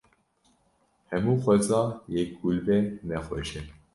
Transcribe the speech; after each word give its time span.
Hemû 1.09 1.33
xweza 1.43 1.81
yek 2.13 2.29
gul 2.39 2.57
be 2.65 2.77
ne 3.07 3.17
xweş 3.25 3.51
e. 3.59 3.61